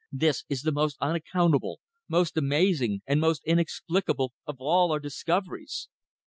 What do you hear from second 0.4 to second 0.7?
is